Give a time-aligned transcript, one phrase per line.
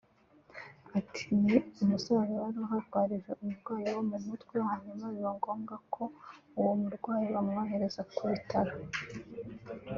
[0.99, 6.03] Ati “Ni umusaza wari uharwarije umurwayi wo mu mutwe hanyuma biba ngombwa ko
[6.59, 8.73] uwo murwayi bamwohereza ku bitaro